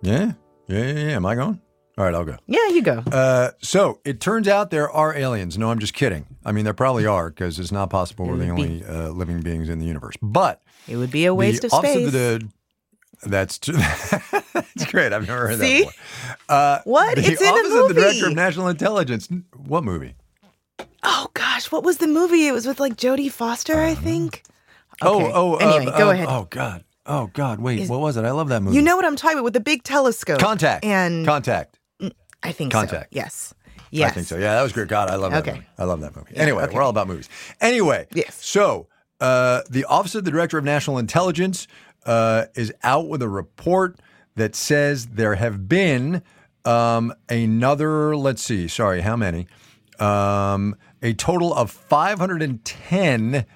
Yeah. 0.01 0.33
Yeah, 0.69 0.79
yeah, 0.87 0.93
yeah. 0.93 1.17
Am 1.17 1.27
I 1.27 1.35
going? 1.35 1.61
All 1.99 2.05
right, 2.07 2.15
I'll 2.15 2.25
go. 2.25 2.37
Yeah, 2.47 2.67
you 2.69 2.81
go. 2.83 3.03
Uh, 3.13 3.51
so 3.61 4.01
it 4.07 4.21
turns 4.21 4.49
out 4.49 4.71
there 4.71 4.91
are 4.91 5.15
aliens. 5.15 5.59
No, 5.59 5.71
I'm 5.71 5.79
just 5.81 5.93
kidding. 5.93 6.25
I 6.47 6.53
mean, 6.53 6.65
there 6.65 6.73
probably 6.75 7.05
are 7.05 7.29
because 7.29 7.59
it's 7.59 7.71
not 7.73 7.91
possible 7.91 8.27
we're 8.27 8.37
the 8.37 8.49
only 8.49 8.83
uh, 8.87 9.11
living 9.11 9.41
beings 9.43 9.69
in 9.69 9.79
the 9.81 9.87
universe. 9.87 10.15
But 10.23 10.63
It 10.89 10.97
would 10.97 11.11
be 11.11 11.27
a 11.27 11.35
waste 11.35 11.63
of 11.65 11.73
space. 11.73 12.07
of 12.07 12.13
the 12.13 12.49
that's 13.23 13.59
true. 13.59 13.77
It's 14.75 14.85
great. 14.87 15.13
I've 15.13 15.27
never 15.27 15.49
heard 15.49 15.59
See? 15.61 15.85
that 15.85 15.87
before. 15.87 16.37
Uh, 16.49 16.79
What? 16.85 17.17
The 17.17 17.21
It's 17.33 17.41
in 17.41 17.47
the 17.47 17.53
Office 17.53 17.75
of 17.75 17.89
the 17.89 17.95
Director 17.95 18.15
movie. 18.21 18.27
of 18.33 18.37
National 18.37 18.69
Intelligence. 18.69 19.29
What 19.57 19.85
movie? 19.85 20.15
Oh 21.03 21.29
gosh, 21.35 21.71
what 21.71 21.85
was 21.85 21.99
the 21.99 22.07
movie? 22.09 22.47
It 22.49 22.53
was 22.53 22.67
with 22.67 22.81
like 22.81 22.97
Jodie 22.97 23.31
Foster, 23.31 23.81
I 23.81 23.95
think. 23.95 24.43
Okay. 25.03 25.31
Oh, 25.35 25.55
oh, 25.55 25.57
Anyway, 25.57 25.93
uh, 25.93 25.99
go 25.99 26.09
uh, 26.09 26.13
ahead. 26.13 26.27
Oh 26.29 26.47
God. 26.51 26.85
Oh 27.07 27.29
God. 27.33 27.61
Wait, 27.61 27.89
what 27.89 28.01
was 28.01 28.17
it? 28.17 28.25
I 28.25 28.31
love 28.33 28.49
that 28.49 28.63
movie. 28.63 28.77
You 28.77 28.83
know 28.83 28.97
what 28.97 29.05
I'm 29.05 29.15
talking 29.17 29.37
about 29.39 29.45
with 29.45 29.53
the 29.55 29.61
big 29.61 29.83
telescope. 29.85 30.39
Contact. 30.41 30.85
And 30.85 31.25
Contact. 31.27 31.79
I 32.43 32.53
think 32.53 32.73
so. 32.73 32.79
Contact. 32.81 33.09
Yes. 33.13 33.55
Yes. 33.91 34.11
I 34.11 34.15
think 34.15 34.27
so. 34.27 34.37
Yeah, 34.37 34.55
that 34.57 34.63
was 34.63 34.73
great. 34.73 34.89
God, 34.89 35.09
I 35.11 35.15
love 35.17 35.31
that 35.33 35.43
Okay. 35.47 35.53
movie. 35.59 35.67
I 35.79 35.85
love 35.85 36.01
that 36.01 36.15
movie. 36.17 36.37
Anyway, 36.37 36.65
okay. 36.65 36.75
we're 36.75 36.83
all 36.83 36.91
about 36.91 37.07
movies. 37.09 37.29
Anyway, 37.61 38.07
Yes. 38.13 38.37
So, 38.45 38.89
uh, 39.21 39.63
the 39.71 39.85
Office 39.85 40.15
of 40.15 40.25
the 40.25 40.31
Director 40.31 40.59
of 40.59 40.65
National 40.65 40.99
Intelligence 40.99 41.67
uh, 42.05 42.47
is 42.55 42.73
out 42.83 43.09
with 43.09 43.23
a 43.23 43.29
report 43.29 43.99
that 44.37 44.55
says 44.55 45.07
there 45.09 45.35
have 45.35 45.69
been 45.69 46.23
um, 46.65 47.13
another. 47.29 48.17
Let's 48.17 48.43
see. 48.43 48.69
Sorry, 48.69 49.01
how 49.01 49.17
many? 49.17 49.47
Um, 49.99 50.77
a 51.03 51.13
total 51.15 51.53
of 51.55 51.71
510 51.71 53.47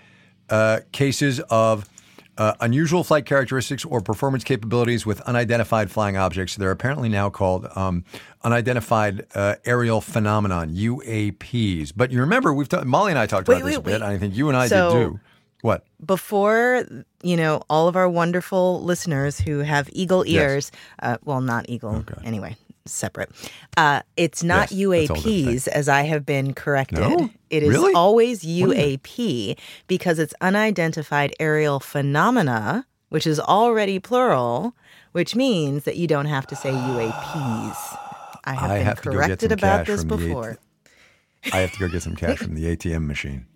uh, 0.49 0.81
cases 0.93 1.41
of 1.51 1.89
uh, 2.39 2.55
unusual 2.61 3.05
flight 3.05 3.27
characteristics 3.27 3.85
or 3.85 4.01
performance 4.01 4.43
capabilities 4.45 5.05
with 5.05 5.21
unidentified 5.23 5.91
flying 5.91 6.17
objects. 6.17 6.57
They're 6.57 6.71
apparently 6.71 7.09
now 7.11 7.29
called 7.29 7.67
um, 7.77 8.05
unidentified 8.43 9.27
uh, 9.35 9.57
aerial 9.67 10.01
phenomenon 10.01 10.71
(UAPs). 10.75 11.93
But 11.95 12.11
you 12.11 12.21
remember 12.21 12.55
we've 12.55 12.69
ta- 12.69 12.85
Molly 12.85 13.13
and 13.13 13.19
I 13.19 13.27
talked 13.27 13.49
Wait, 13.49 13.57
about 13.59 13.67
this 13.67 13.77
a 13.77 13.81
bit. 13.83 14.01
wait. 14.01 14.03
I 14.03 14.17
think 14.19 14.35
you 14.35 14.49
and 14.49 14.57
I 14.57 14.69
So- 14.69 14.93
did 14.93 14.99
too. 14.99 15.21
What? 15.63 15.85
Before, 16.05 16.85
you 17.23 17.37
know, 17.37 17.63
all 17.69 17.89
of 17.89 17.97
our 17.97 18.09
wonderful 18.09 18.83
listeners 18.83 19.39
who 19.41 19.59
have 19.61 19.89
eagle 19.93 20.25
ears, 20.27 20.73
uh, 21.03 21.19
well, 21.25 21.41
not 21.41 21.69
eagle, 21.69 22.05
anyway, 22.25 22.57
separate. 22.87 23.31
Uh, 23.77 24.01
it's 24.17 24.43
not 24.43 24.71
Yes, 24.73 25.09
that's 25.09 25.11
all 25.11 25.17
the 25.23 25.45
UAPs, 25.47 25.69
as 25.69 25.89
I 25.89 26.03
have 26.03 26.25
been 26.25 26.55
corrected. 26.55 27.01
No? 27.01 27.31
It 27.51 27.63
is 27.63 27.71
Really? 27.71 27.93
always 27.93 28.43
UAP 28.43 29.57
because 29.87 30.19
it's 30.19 30.33
unidentified 30.41 31.35
aerial 31.39 31.79
phenomena, 31.81 32.87
which 33.11 33.27
is 33.27 33.39
already 33.39 33.99
plural, 33.99 34.75
which 35.13 35.35
means 35.37 35.85
that 35.85 35.97
you 35.97 36.07
don't 36.07 36.27
have 36.27 36.47
to 36.47 36.57
say 36.57 36.71
UAPs. 36.71 37.97
I 38.45 38.55
have 38.55 38.71
I 38.71 38.79
been 38.79 38.87
have 38.87 39.03
to 39.03 39.11
go 39.11 39.11
get 39.13 39.27
corrected 39.27 39.53
about 39.53 39.87
this 39.87 40.01
the 40.05 40.17
before. 40.17 40.57
I 41.53 41.59
have 41.59 41.73
to 41.73 41.79
go 41.79 41.89
get 41.89 42.03
some 42.03 42.17
cash 42.17 42.39
from 42.39 42.55
the 42.55 42.65
ATM 42.77 43.07
machine. 43.07 43.47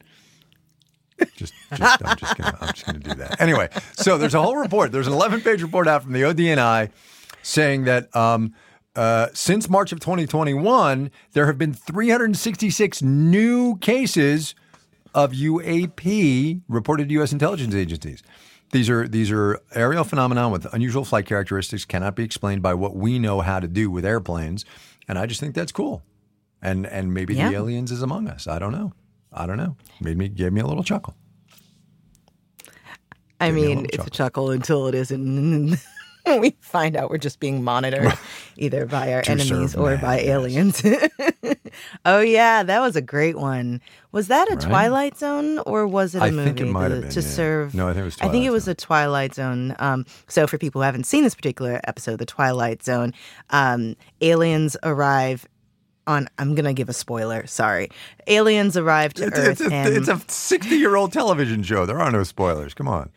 Just, 1.37 1.53
just, 1.75 2.03
I'm 2.05 2.17
just 2.17 2.37
gonna, 2.37 2.59
I'm 2.61 2.73
just 2.73 2.87
gonna 2.87 2.99
do 2.99 3.15
that. 3.15 3.41
Anyway, 3.41 3.69
so 3.93 4.19
there's 4.19 4.35
a 4.35 4.43
whole 4.43 4.57
report. 4.57 4.93
There's 4.93 5.07
an 5.07 5.13
11 5.13 5.41
page 5.43 5.63
report 5.63 5.87
out 5.89 6.03
from 6.03 6.13
the 6.13 6.23
ODNI 6.23 6.91
saying 7.43 7.85
that 7.85 8.15
um, 8.17 8.53
uh, 8.97 9.29
since 9.33 9.69
March 9.69 9.93
of 9.93 10.01
2021, 10.01 11.11
there 11.33 11.47
have 11.47 11.59
been 11.59 11.73
366 11.73 13.03
new 13.03 13.77
cases 13.79 14.55
of 15.15 15.33
UAP 15.33 16.63
reported 16.69 17.09
to 17.09 17.15
U.S. 17.15 17.33
intelligence 17.33 17.75
agencies. 17.75 18.23
These 18.73 18.91
are 18.91 19.07
these 19.07 19.31
are 19.31 19.61
aerial 19.75 20.03
phenomena 20.03 20.49
with 20.49 20.67
unusual 20.75 21.05
flight 21.05 21.27
characteristics, 21.27 21.85
cannot 21.85 22.17
be 22.17 22.25
explained 22.25 22.63
by 22.63 22.75
what 22.75 22.97
we 22.97 23.21
know 23.21 23.41
how 23.41 23.61
to 23.61 23.69
do 23.69 23.89
with 23.91 24.05
airplanes, 24.05 24.65
and 25.07 25.17
I 25.19 25.27
just 25.27 25.39
think 25.39 25.55
that's 25.55 25.71
cool. 25.71 26.03
And 26.61 26.85
and 26.87 27.15
maybe 27.15 27.35
Yeah. 27.37 27.51
the 27.51 27.55
aliens 27.57 27.93
is 27.93 28.03
among 28.03 28.27
us. 28.27 28.49
I 28.49 28.59
don't 28.59 28.73
know. 28.73 28.93
I 29.35 29.47
don't 29.47 29.57
know. 29.57 29.77
Made 30.01 30.17
me 30.17 30.29
gave 30.29 30.53
me 30.53 30.61
a 30.61 30.67
little 30.67 30.85
chuckle. 30.85 31.15
I 33.41 33.47
Give 33.49 33.55
me 33.57 33.65
a 33.73 33.77
mean, 33.77 33.85
it's 33.87 33.95
a 33.95 33.99
chuckle. 33.99 34.11
chuckle 34.11 34.51
until 34.53 34.87
it 34.87 34.95
isn't. 34.95 35.77
we 36.41 36.57
find 36.61 36.97
out 36.97 37.11
we're 37.11 37.19
just 37.19 37.41
being 37.41 37.63
monitored 37.63 38.13
either 38.57 38.87
by 38.87 39.13
our 39.13 39.23
enemies 39.27 39.75
or 39.75 39.91
man, 39.91 40.01
by 40.01 40.21
yes. 40.21 40.29
aliens. 40.29 40.83
oh 42.07 42.21
yeah, 42.21 42.63
that 42.63 42.81
was 42.81 42.97
a 42.97 43.03
great 43.03 43.37
one. 43.37 43.81
Was 44.13 44.29
that 44.29 44.49
a 44.49 44.55
Right? 44.55 44.61
Twilight 44.61 45.19
Zone 45.19 45.59
or 45.67 45.87
was 45.87 46.15
it 46.15 46.21
a 46.23 46.27
I 46.27 46.31
movie 46.31 46.45
think 46.45 46.61
it 46.61 46.67
might 46.67 46.91
have 46.93 47.03
been, 47.03 47.11
to 47.11 47.21
yeah. 47.21 47.27
serve? 47.27 47.75
No, 47.75 47.89
I 47.89 47.93
think 47.93 48.03
it 48.03 48.05
was 48.05 48.21
I 48.21 48.29
think 48.29 48.47
it 48.47 48.51
was 48.51 48.65
Zone. 48.65 48.73
a 48.73 48.75
Twilight 48.77 49.35
Zone. 49.35 49.75
Um, 49.79 50.07
so 50.29 50.47
for 50.47 50.57
people 50.57 50.81
who 50.81 50.85
haven't 50.85 51.05
seen 51.05 51.25
this 51.25 51.35
particular 51.35 51.81
episode, 51.85 52.19
the 52.21 52.27
Twilight 52.27 52.83
Zone, 52.83 53.13
um, 53.51 53.97
aliens 54.21 54.77
arrive. 54.83 55.47
On, 56.07 56.29
I'm 56.39 56.55
gonna 56.55 56.75
give 56.75 56.89
a 56.89 56.93
spoiler. 56.93 57.47
Sorry, 57.47 57.91
aliens 58.27 58.77
arrive 58.77 59.15
to 59.15 59.27
It's, 59.27 59.39
Earth 59.39 59.61
it's, 59.61 59.71
a, 59.71 59.75
and 59.75 59.95
it's 59.95 60.09
a 60.09 60.21
60 60.27 60.77
year 60.77 60.97
old 60.97 61.13
television 61.13 61.63
show. 61.63 61.87
There 61.87 62.01
are 62.01 62.11
no 62.11 62.23
spoilers. 62.25 62.75
Come 62.75 62.89
on. 62.89 63.11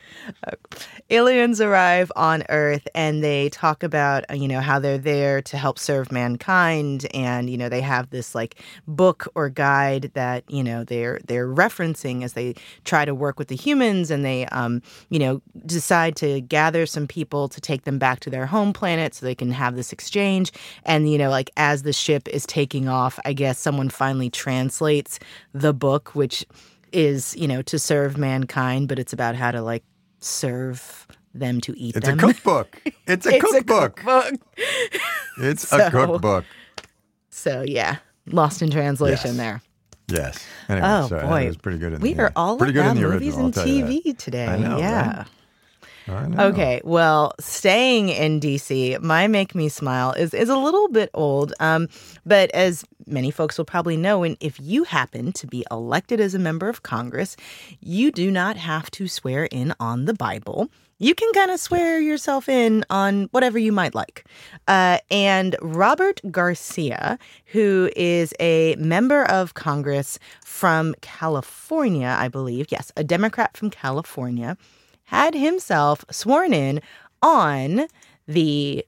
aliens 1.09 1.61
arrive 1.61 2.11
on 2.15 2.43
earth 2.49 2.87
and 2.93 3.23
they 3.23 3.49
talk 3.49 3.81
about 3.83 4.25
uh, 4.29 4.33
you 4.33 4.47
know 4.47 4.59
how 4.59 4.77
they're 4.77 4.97
there 4.97 5.41
to 5.41 5.57
help 5.57 5.79
serve 5.79 6.11
mankind 6.11 7.07
and 7.13 7.49
you 7.49 7.57
know 7.57 7.69
they 7.69 7.79
have 7.81 8.09
this 8.09 8.35
like 8.35 8.61
book 8.87 9.27
or 9.35 9.49
guide 9.49 10.11
that 10.13 10.43
you 10.49 10.63
know 10.63 10.83
they're 10.83 11.19
they're 11.25 11.47
referencing 11.47 12.23
as 12.23 12.33
they 12.33 12.53
try 12.83 13.05
to 13.05 13.15
work 13.15 13.39
with 13.39 13.47
the 13.47 13.55
humans 13.55 14.11
and 14.11 14.25
they 14.25 14.45
um 14.47 14.81
you 15.09 15.19
know 15.19 15.41
decide 15.65 16.15
to 16.15 16.41
gather 16.41 16.85
some 16.85 17.07
people 17.07 17.47
to 17.47 17.61
take 17.61 17.83
them 17.85 17.97
back 17.97 18.19
to 18.19 18.29
their 18.29 18.45
home 18.45 18.73
planet 18.73 19.15
so 19.15 19.25
they 19.25 19.35
can 19.35 19.51
have 19.51 19.75
this 19.75 19.93
exchange 19.93 20.51
and 20.83 21.09
you 21.09 21.17
know 21.17 21.29
like 21.29 21.49
as 21.55 21.83
the 21.83 21.93
ship 21.93 22.27
is 22.27 22.45
taking 22.45 22.76
off 22.85 23.17
i 23.23 23.31
guess 23.31 23.57
someone 23.57 23.87
finally 23.87 24.29
translates 24.29 25.19
the 25.53 25.73
book 25.73 26.13
which 26.15 26.45
is 26.91 27.33
you 27.37 27.47
know 27.47 27.61
to 27.61 27.79
serve 27.79 28.17
mankind 28.17 28.89
but 28.89 28.99
it's 28.99 29.13
about 29.13 29.35
how 29.35 29.51
to 29.51 29.61
like 29.61 29.83
serve 30.19 31.07
them 31.33 31.61
to 31.61 31.71
eat 31.79 31.95
It's 31.95 32.05
them 32.07 32.17
a 32.19 32.21
cookbook. 32.21 32.81
It's 33.07 33.25
a 33.25 33.35
It's 33.35 33.53
a 33.53 33.63
cookbook. 33.63 33.95
cookbook. 33.95 34.33
It's 35.37 35.71
a 35.71 35.89
cookbook. 35.91 36.43
so 37.29 37.63
yeah 37.65 37.97
lost 38.25 38.61
in 38.61 38.69
translation 38.69 39.35
Yes. 39.35 39.37
there 39.37 39.61
Yes. 40.09 40.45
Anyway, 40.69 40.87
oh 40.89 41.07
sorry, 41.09 41.27
boy 41.27 41.43
It 41.43 41.47
was 41.47 41.57
pretty 41.57 41.77
good. 41.79 41.93
In 41.93 41.99
we 42.01 42.13
the, 42.13 42.23
are 42.23 42.31
all 42.35 42.57
pretty 42.57 42.71
good 42.73 42.85
about 42.85 42.95
the 42.95 43.01
movies 43.01 43.35
and 43.35 43.53
tell 43.53 43.67
you 43.67 43.83
that. 43.85 43.91
tv 44.05 44.17
today 44.17 44.45
I 44.47 44.57
know, 44.57 44.77
yeah 44.79 45.17
right? 45.17 45.27
Okay, 46.39 46.81
well, 46.83 47.33
staying 47.39 48.09
in 48.09 48.39
DC, 48.39 49.01
my 49.01 49.27
Make 49.27 49.53
Me 49.55 49.69
Smile 49.69 50.13
is 50.13 50.33
is 50.33 50.49
a 50.49 50.57
little 50.57 50.87
bit 50.87 51.09
old, 51.13 51.53
um, 51.59 51.89
but 52.25 52.49
as 52.51 52.85
many 53.05 53.31
folks 53.31 53.57
will 53.57 53.65
probably 53.65 53.97
know, 53.97 54.23
and 54.23 54.37
if 54.39 54.59
you 54.59 54.83
happen 54.83 55.31
to 55.33 55.47
be 55.47 55.65
elected 55.71 56.19
as 56.19 56.33
a 56.33 56.39
member 56.39 56.69
of 56.69 56.83
Congress, 56.83 57.35
you 57.81 58.11
do 58.11 58.31
not 58.31 58.57
have 58.57 58.89
to 58.91 59.07
swear 59.07 59.45
in 59.45 59.73
on 59.79 60.05
the 60.05 60.13
Bible. 60.13 60.69
You 60.99 61.13
can 61.13 61.31
kind 61.33 61.51
of 61.51 61.59
swear 61.59 61.99
yourself 61.99 62.49
in 62.49 62.83
on 62.89 63.25
whatever 63.25 63.59
you 63.59 63.71
might 63.71 63.93
like. 63.93 64.25
Uh, 64.67 64.97
and 65.11 65.55
Robert 65.61 66.19
Garcia, 66.31 67.19
who 67.45 67.91
is 67.95 68.33
a 68.39 68.75
member 68.77 69.23
of 69.25 69.53
Congress 69.53 70.17
from 70.43 70.95
California, 71.01 72.15
I 72.17 72.29
believe, 72.29 72.67
yes, 72.71 72.91
a 72.97 73.03
Democrat 73.03 73.55
from 73.55 73.69
California, 73.69 74.57
had 75.07 75.33
himself 75.33 76.05
sworn 76.11 76.53
in 76.53 76.81
on 77.21 77.87
the 78.27 78.85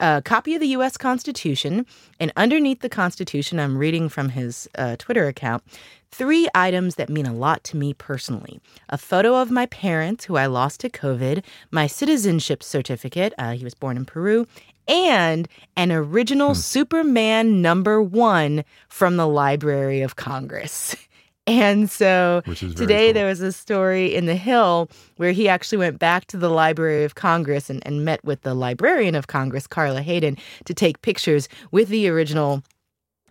uh, 0.00 0.20
copy 0.22 0.54
of 0.54 0.60
the 0.60 0.68
U.S. 0.68 0.96
Constitution. 0.96 1.86
And 2.20 2.32
underneath 2.36 2.80
the 2.80 2.88
Constitution, 2.88 3.58
I'm 3.58 3.78
reading 3.78 4.08
from 4.08 4.30
his 4.30 4.68
uh, 4.76 4.96
Twitter 4.98 5.26
account 5.26 5.62
three 6.10 6.48
items 6.54 6.94
that 6.94 7.10
mean 7.10 7.26
a 7.26 7.34
lot 7.34 7.64
to 7.64 7.76
me 7.76 7.92
personally 7.92 8.60
a 8.88 8.96
photo 8.96 9.40
of 9.40 9.50
my 9.50 9.66
parents, 9.66 10.24
who 10.24 10.36
I 10.36 10.46
lost 10.46 10.80
to 10.80 10.90
COVID, 10.90 11.42
my 11.70 11.86
citizenship 11.86 12.62
certificate, 12.62 13.34
uh, 13.38 13.52
he 13.52 13.64
was 13.64 13.74
born 13.74 13.96
in 13.96 14.04
Peru, 14.04 14.46
and 14.88 15.48
an 15.76 15.92
original 15.92 16.54
Superman 16.54 17.60
number 17.60 18.00
one 18.00 18.64
from 18.88 19.16
the 19.16 19.26
Library 19.26 20.00
of 20.02 20.16
Congress. 20.16 20.96
And 21.46 21.88
so 21.88 22.42
Which 22.44 22.62
is 22.62 22.72
very 22.72 22.86
today 22.86 23.06
cool. 23.08 23.14
there 23.14 23.26
was 23.26 23.40
a 23.40 23.52
story 23.52 24.14
in 24.14 24.26
The 24.26 24.34
Hill 24.34 24.90
where 25.16 25.30
he 25.32 25.48
actually 25.48 25.78
went 25.78 25.98
back 25.98 26.26
to 26.26 26.36
the 26.36 26.48
Library 26.48 27.04
of 27.04 27.14
Congress 27.14 27.70
and, 27.70 27.80
and 27.86 28.04
met 28.04 28.24
with 28.24 28.42
the 28.42 28.52
Librarian 28.54 29.14
of 29.14 29.28
Congress, 29.28 29.66
Carla 29.68 30.02
Hayden, 30.02 30.36
to 30.64 30.74
take 30.74 31.02
pictures 31.02 31.48
with 31.70 31.88
the 31.88 32.08
original 32.08 32.62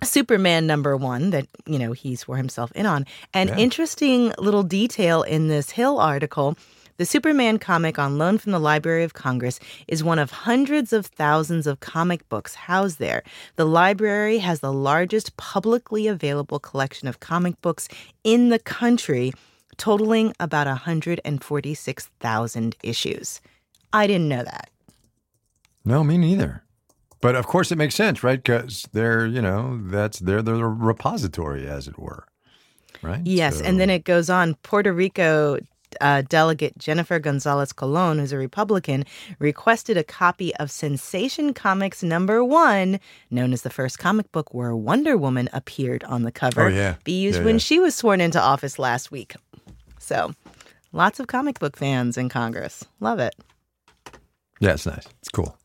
Superman 0.03 0.65
number 0.67 0.95
one 0.95 1.31
that, 1.31 1.47
you 1.65 1.77
know, 1.79 1.91
he 1.91 2.15
swore 2.15 2.37
himself 2.37 2.71
in 2.73 2.85
on. 2.85 3.05
An 3.33 3.49
Yeah. 3.49 3.57
interesting 3.57 4.33
little 4.37 4.63
detail 4.63 5.23
in 5.23 5.47
this 5.47 5.71
Hill 5.71 5.99
article 5.99 6.55
the 6.97 7.05
Superman 7.05 7.59
comic 7.59 7.99
on 7.99 8.17
loan 8.17 8.37
from 8.37 8.51
the 8.53 8.59
Library 8.59 9.03
of 9.03 9.13
Congress 9.13 9.59
is 9.87 10.01
one 10.03 10.17
of 10.19 10.31
hundreds 10.31 10.93
of 10.93 11.05
thousands 11.07 11.67
of 11.67 11.79
comic 11.81 12.27
books 12.29 12.55
housed 12.55 12.99
there. 12.99 13.21
The 13.57 13.65
library 13.65 14.37
has 14.39 14.59
the 14.61 14.71
largest 14.73 15.35
publicly 15.37 16.07
available 16.07 16.59
collection 16.59 17.07
of 17.07 17.19
comic 17.19 17.61
books 17.61 17.87
in 18.23 18.49
the 18.49 18.59
country, 18.59 19.33
totaling 19.77 20.33
about 20.39 20.67
146,000 20.67 22.75
issues. 22.83 23.41
I 23.93 24.07
didn't 24.07 24.29
know 24.29 24.43
that. 24.43 24.69
No, 25.83 26.03
me 26.03 26.17
neither. 26.17 26.63
But 27.21 27.35
of 27.35 27.47
course, 27.47 27.71
it 27.71 27.77
makes 27.77 27.95
sense, 27.95 28.23
right? 28.23 28.41
Because 28.41 28.87
they're, 28.93 29.25
you 29.25 29.41
know, 29.41 29.79
that's 29.83 30.19
they're 30.19 30.41
the 30.41 30.63
repository, 30.63 31.67
as 31.67 31.87
it 31.87 31.97
were, 31.97 32.27
right? 33.01 33.21
Yes, 33.25 33.59
So- 33.59 33.65
and 33.65 33.79
then 33.79 33.89
it 33.89 34.03
goes 34.03 34.29
on. 34.29 34.55
Puerto 34.63 34.91
Rico 34.93 35.57
uh, 36.01 36.21
Delegate 36.27 36.77
Jennifer 36.77 37.19
Gonzalez 37.19 37.73
Colon, 37.73 38.19
who's 38.19 38.31
a 38.31 38.37
Republican, 38.37 39.05
requested 39.39 39.97
a 39.97 40.03
copy 40.03 40.55
of 40.55 40.69
Sensation 40.71 41.53
Comics 41.53 42.03
number 42.03 42.43
one, 42.43 42.99
known 43.31 43.53
as 43.53 43.61
the 43.63 43.69
first 43.69 43.99
comic 43.99 44.31
book 44.31 44.53
where 44.53 44.75
Wonder 44.75 45.17
Woman 45.17 45.49
appeared 45.53 46.03
on 46.05 46.23
the 46.23 46.31
cover, 46.31 46.63
Oh, 46.63 46.67
yeah. 46.67 46.95
be 47.03 47.19
used 47.21 47.39
Yeah, 47.39 47.45
when 47.45 47.55
yeah. 47.55 47.59
she 47.59 47.79
was 47.79 47.95
sworn 47.95 48.21
into 48.21 48.41
office 48.41 48.77
last 48.79 49.11
week. 49.11 49.35
So, 49.99 50.33
lots 50.91 51.19
of 51.19 51.27
comic 51.27 51.59
book 51.59 51.75
fans 51.77 52.17
in 52.17 52.29
Congress. 52.29 52.83
Love 52.99 53.19
it. 53.19 53.35
Yeah, 54.59 54.73
it's 54.73 54.85
nice. 54.85 55.05
It's 55.19 55.29
cool. 55.29 55.57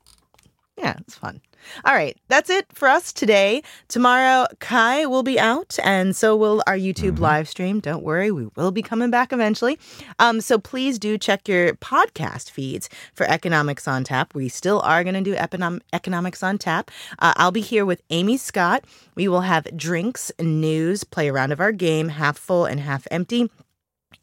Yeah, 0.79 0.95
it's 1.01 1.15
fun. 1.15 1.41
All 1.85 1.95
right, 1.95 2.17
that's 2.29 2.50
it 2.50 2.67
for 2.73 2.88
us 2.88 3.12
today. 3.12 3.62
Tomorrow, 3.88 4.47
Kai 4.59 5.07
will 5.07 5.23
be 5.23 5.38
out, 5.38 5.79
and 5.83 6.14
so 6.14 6.37
will 6.37 6.62
our 6.67 6.76
YouTube 6.76 7.19
live 7.19 7.49
stream. 7.49 7.81
Don't 7.81 8.02
worry, 8.02 8.31
we 8.31 8.49
will 8.57 8.71
be 8.71 8.83
coming 8.83 9.11
back 9.11 9.33
eventually. 9.33 9.79
Um, 10.19 10.40
so 10.40 10.59
please 10.59 10.99
do 10.99 11.19
check 11.19 11.49
your 11.49 11.75
podcast 11.75 12.50
feeds 12.50 12.88
for 13.14 13.29
Economics 13.29 13.87
on 13.87 14.05
Tap. 14.05 14.35
We 14.35 14.49
still 14.49 14.81
are 14.81 15.05
going 15.05 15.14
to 15.14 15.21
do 15.21 15.35
Econom- 15.35 15.81
Economics 15.93 16.43
on 16.43 16.59
Tap. 16.59 16.90
Uh, 17.19 17.33
I'll 17.37 17.52
be 17.52 17.61
here 17.61 17.87
with 17.87 18.02
Amy 18.11 18.37
Scott. 18.37 18.85
We 19.14 19.29
will 19.29 19.43
have 19.43 19.67
drinks, 19.76 20.33
news, 20.40 21.05
play 21.05 21.29
a 21.29 21.33
round 21.33 21.52
of 21.52 21.61
our 21.61 21.73
game, 21.73 22.09
half 22.09 22.38
full 22.38 22.64
and 22.64 22.81
half 22.81 23.07
empty. 23.11 23.50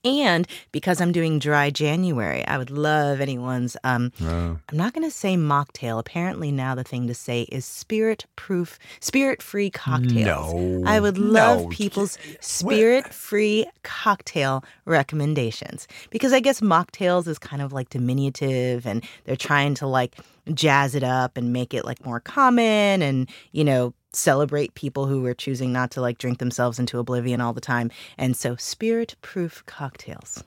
And 0.08 0.48
because 0.72 1.02
I'm 1.02 1.12
doing 1.12 1.40
dry 1.40 1.70
January, 1.70 2.46
I 2.48 2.58
would 2.58 2.70
love 2.72 3.20
anyone's 3.22 3.76
um, 3.84 4.12
Oh. 4.22 4.58
I'm 4.70 4.78
not 4.78 4.94
going 4.94 5.06
to 5.08 5.12
say 5.16 5.36
mocktail. 5.36 6.00
Apparently, 6.00 6.52
now 6.52 6.76
the 6.76 6.84
thing 6.84 7.08
to 7.08 7.14
say 7.14 7.42
is 7.52 7.66
spirit 7.66 8.26
proof, 8.36 8.80
spirit 9.00 9.42
free 9.42 9.70
cocktails. 9.70 10.54
No. 10.54 10.84
I 10.86 11.00
would 11.00 11.18
love 11.18 11.64
No. 11.64 11.68
people's 11.70 12.18
spirit 12.40 13.14
free 13.14 13.66
cocktail 13.84 14.64
recommendations 14.86 15.88
because 16.10 16.34
I 16.34 16.40
guess 16.40 16.62
mocktails 16.62 17.28
is 17.28 17.40
kind 17.40 17.62
of 17.62 17.74
like 17.74 17.90
diminutive 17.90 18.86
and 18.86 19.04
they're 19.26 19.36
trying 19.36 19.74
to 19.76 19.88
like 19.88 20.16
jazz 20.54 20.96
it 20.96 21.04
up 21.04 21.38
and 21.38 21.52
make 21.54 21.74
it 21.74 21.86
like 21.86 22.06
more 22.06 22.20
common 22.20 23.02
and, 23.02 23.30
you 23.52 23.64
know, 23.64 23.94
celebrate 24.18 24.74
people 24.74 25.06
who 25.06 25.26
are 25.26 25.34
choosing 25.34 25.72
not 25.72 25.92
to 25.92 26.02
like 26.02 26.18
drink 26.18 26.40
themselves 26.40 26.80
into 26.80 27.00
oblivion 27.00 27.40
all 27.42 27.54
the 27.54 27.62
time. 27.62 27.92
And 28.18 28.36
so, 28.36 28.56
spirit 28.56 29.16
proof 29.22 29.64
cocktails. 29.66 30.44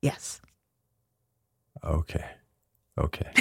Yes. 0.00 0.40
Okay. 1.84 2.24
Okay. 2.98 3.32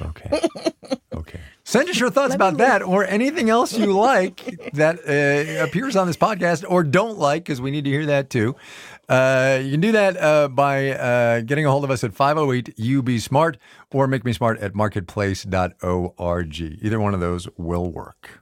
Okay. 0.00 0.40
okay. 1.14 1.40
Send 1.64 1.88
us 1.88 1.98
your 1.98 2.10
thoughts 2.10 2.34
about 2.34 2.58
that 2.58 2.82
or 2.82 3.04
anything 3.04 3.48
else 3.50 3.72
you 3.76 3.92
like 3.92 4.44
that 4.74 4.98
uh, 5.08 5.64
appears 5.64 5.96
on 5.96 6.06
this 6.06 6.16
podcast 6.16 6.64
or 6.68 6.82
don't 6.84 7.18
like, 7.18 7.44
because 7.44 7.60
we 7.60 7.70
need 7.70 7.84
to 7.84 7.90
hear 7.90 8.06
that 8.06 8.30
too. 8.30 8.56
Uh, 9.08 9.60
you 9.62 9.70
can 9.72 9.80
do 9.80 9.92
that 9.92 10.16
uh, 10.16 10.48
by 10.48 10.90
uh, 10.90 11.40
getting 11.42 11.66
a 11.66 11.70
hold 11.70 11.84
of 11.84 11.90
us 11.90 12.02
at 12.04 12.14
508 12.14 12.74
UB 12.80 13.20
Smart 13.20 13.58
or 13.92 14.06
make 14.06 14.24
me 14.24 14.32
smart 14.32 14.58
at 14.60 14.74
marketplace.org. 14.74 16.60
Either 16.60 17.00
one 17.00 17.14
of 17.14 17.20
those 17.20 17.48
will 17.56 17.90
work. 17.90 18.40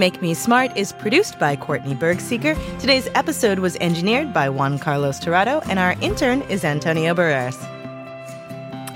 Make 0.00 0.22
Me 0.22 0.32
Smart 0.32 0.74
is 0.78 0.92
produced 0.92 1.38
by 1.38 1.56
Courtney 1.56 1.94
Bergsieker. 1.94 2.56
Today's 2.78 3.10
episode 3.14 3.58
was 3.58 3.76
engineered 3.76 4.32
by 4.32 4.48
Juan 4.48 4.78
Carlos 4.78 5.18
Torrado, 5.18 5.60
and 5.68 5.78
our 5.78 5.92
intern 6.00 6.40
is 6.42 6.64
Antonio 6.64 7.12
Barreras. 7.12 7.58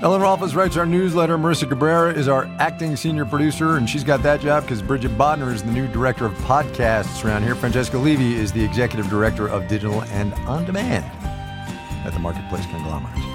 Ellen 0.01 0.21
Rolfes 0.21 0.55
writes 0.55 0.77
our 0.77 0.85
newsletter. 0.87 1.37
Marissa 1.37 1.69
Cabrera 1.69 2.11
is 2.11 2.27
our 2.27 2.45
acting 2.59 2.95
senior 2.95 3.23
producer, 3.23 3.77
and 3.77 3.87
she's 3.87 4.03
got 4.03 4.23
that 4.23 4.41
job 4.41 4.63
because 4.63 4.81
Bridget 4.81 5.11
Bodnar 5.11 5.53
is 5.53 5.61
the 5.61 5.71
new 5.71 5.87
director 5.89 6.25
of 6.25 6.33
podcasts 6.39 7.23
around 7.23 7.43
here. 7.43 7.53
Francesca 7.53 7.99
Levy 7.99 8.33
is 8.33 8.51
the 8.51 8.65
executive 8.65 9.07
director 9.07 9.47
of 9.47 9.67
digital 9.67 10.01
and 10.05 10.33
on 10.47 10.65
demand 10.65 11.05
at 12.03 12.13
the 12.13 12.19
Marketplace 12.19 12.65
Conglomerate. 12.65 13.34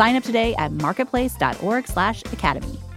Sign 0.00 0.16
up 0.16 0.24
today 0.24 0.56
at 0.56 0.72
marketplace.org/academy. 0.72 2.89